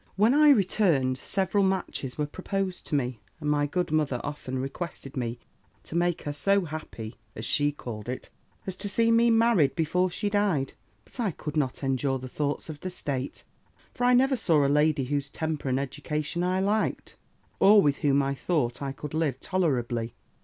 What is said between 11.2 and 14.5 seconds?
could not endure the thoughts of the state: for I never